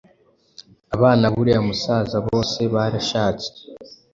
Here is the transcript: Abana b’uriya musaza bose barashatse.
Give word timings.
Abana 0.95 1.23
b’uriya 1.33 1.61
musaza 1.67 2.17
bose 2.27 2.59
barashatse. 2.73 3.49